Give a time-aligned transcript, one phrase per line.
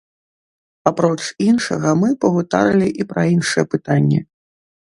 [0.91, 4.19] Апроч іншага мы пагутарылі і пра іншыя пытанні.